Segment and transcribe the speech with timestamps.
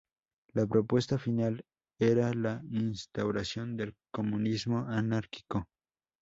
[0.53, 1.63] La propuesta final
[1.99, 5.67] era la instauración del comunismo anárquico.